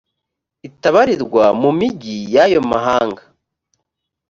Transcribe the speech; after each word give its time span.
itabarirwa 0.67 1.45
mu 1.61 1.69
migi 1.79 2.15
y’ayo 2.33 2.61
mahanga. 2.71 3.23